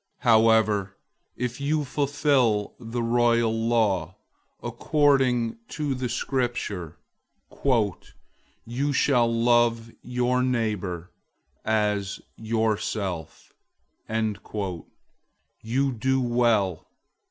002:008 0.23 0.29
However, 0.31 0.97
if 1.35 1.61
you 1.61 1.85
fulfill 1.85 2.73
the 2.79 3.03
royal 3.03 3.53
law, 3.53 4.15
according 4.63 5.59
to 5.67 5.93
the 5.93 6.09
Scripture, 6.09 6.97
"You 8.65 8.93
shall 8.93 9.31
love 9.31 9.91
your 10.01 10.41
neighbor 10.41 11.11
as 11.63 12.19
yourself,"{Leviticus 12.35 13.53
19:18} 14.41 14.85
you 15.61 15.91
do 15.91 16.19
well. 16.19 16.87